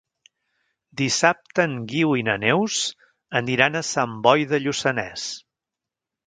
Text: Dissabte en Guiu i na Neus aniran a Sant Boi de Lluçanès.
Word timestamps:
Dissabte 1.01 1.65
en 1.71 1.75
Guiu 1.91 2.15
i 2.21 2.25
na 2.29 2.35
Neus 2.45 2.79
aniran 3.41 3.79
a 3.79 3.85
Sant 3.91 4.17
Boi 4.25 4.49
de 4.55 4.61
Lluçanès. 4.65 5.29